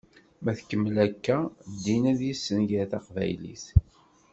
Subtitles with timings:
[0.43, 1.37] Ma tkemmel akka,
[1.73, 3.65] ddin ad yessenger taqbaylit.